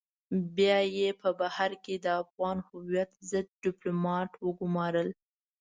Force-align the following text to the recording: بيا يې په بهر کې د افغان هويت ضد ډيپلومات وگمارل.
بيا 0.55 0.77
يې 0.97 1.07
په 1.21 1.29
بهر 1.39 1.71
کې 1.83 1.95
د 2.05 2.07
افغان 2.23 2.57
هويت 2.67 3.11
ضد 3.31 3.47
ډيپلومات 3.63 4.29
وگمارل. 4.45 5.09